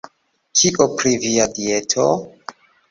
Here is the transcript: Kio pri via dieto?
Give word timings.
Kio 0.61 0.87
pri 0.95 1.13
via 1.27 1.47
dieto? 1.61 2.11